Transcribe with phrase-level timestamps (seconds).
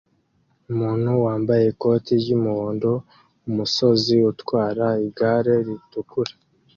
[0.71, 2.91] Umuntu wambaye ikoti ry'umuhondo
[3.49, 6.33] umusozi utwara igare ritukura